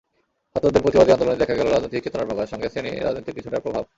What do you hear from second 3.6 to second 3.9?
প্রভাব।